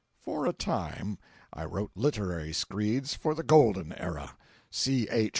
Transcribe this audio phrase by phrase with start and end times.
[0.17, 1.19] For a time
[1.53, 4.35] I wrote literary screeds for the Golden Era.
[4.71, 5.07] C.
[5.11, 5.29] H.